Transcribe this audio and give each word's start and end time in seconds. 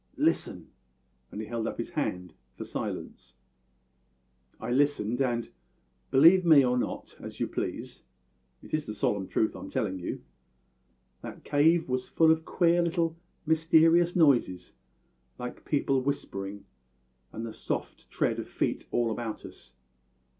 `Listen!' 0.17 0.65
and 1.31 1.39
he 1.41 1.45
held 1.45 1.67
up 1.67 1.77
his 1.77 1.91
hand 1.91 2.33
for 2.55 2.63
silence. 2.63 3.35
"I 4.59 4.71
listened; 4.71 5.21
and 5.21 5.47
believe 6.09 6.43
me 6.43 6.65
or 6.65 6.75
not 6.75 7.15
as 7.19 7.39
you 7.39 7.47
please, 7.47 8.01
it 8.63 8.73
is 8.73 8.87
the 8.87 8.95
solemn 8.95 9.27
truth 9.27 9.53
I'm 9.55 9.69
telling 9.69 9.99
you 9.99 10.23
that 11.21 11.43
cave 11.43 11.87
was 11.87 12.09
full 12.09 12.31
of 12.31 12.45
queer 12.45 12.81
little 12.81 13.15
mysterious 13.45 14.15
noises, 14.15 14.73
like 15.37 15.65
people 15.65 16.01
whispering, 16.01 16.65
and 17.31 17.45
the 17.45 17.53
soft 17.53 18.09
tread 18.09 18.39
of 18.39 18.49
feet 18.49 18.87
all 18.89 19.11
about 19.11 19.45
us. 19.45 19.73